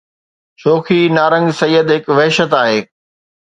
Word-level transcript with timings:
شوخي 0.63 1.01
نارنگ 1.17 1.53
سيد 1.61 1.93
هڪ 1.93 2.03
وحشت 2.17 2.59
آهي 2.65 2.79